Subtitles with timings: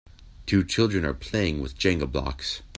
[0.47, 2.63] Two children are playing with Jenga blocks.